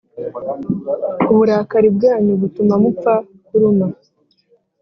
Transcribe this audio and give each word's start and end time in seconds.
uburakari 1.31 1.89
bwanyu 1.95 2.31
butuma 2.41 2.73
mupfa 2.83 3.13
kuruma 3.47 3.87